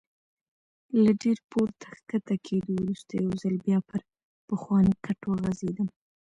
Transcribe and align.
له 1.03 1.11
ډېر 1.21 1.37
پورته 1.51 1.89
کښته 2.09 2.35
کېدو 2.45 2.71
وروسته 2.75 3.13
یو 3.23 3.31
ځل 3.43 3.55
بیا 3.65 3.79
پر 3.89 4.01
پخواني 4.49 4.93
کټ 5.05 5.19
وغځېدم. 5.27 5.87